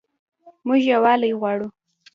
موږ 0.65 0.81
یووالی 0.91 1.31
غواړو 1.39 1.67